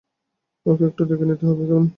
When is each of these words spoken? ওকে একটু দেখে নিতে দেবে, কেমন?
ওকে 0.65 0.83
একটু 0.89 1.01
দেখে 1.05 1.25
নিতে 1.25 1.43
দেবে, 1.49 1.63
কেমন? 1.69 1.85